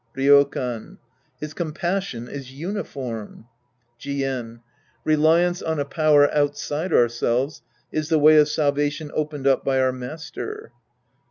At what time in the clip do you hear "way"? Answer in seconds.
8.17-8.37